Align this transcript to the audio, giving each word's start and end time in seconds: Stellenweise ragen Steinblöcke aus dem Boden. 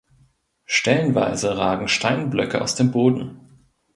Stellenweise 0.65 1.57
ragen 1.59 1.87
Steinblöcke 1.87 2.59
aus 2.63 2.73
dem 2.73 2.89
Boden. 2.89 3.39